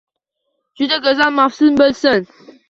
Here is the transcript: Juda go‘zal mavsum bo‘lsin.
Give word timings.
Juda 0.81 0.97
go‘zal 1.03 1.35
mavsum 1.41 1.79
bo‘lsin. 1.83 2.27